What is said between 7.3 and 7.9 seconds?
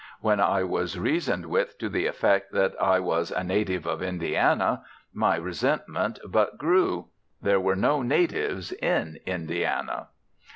There were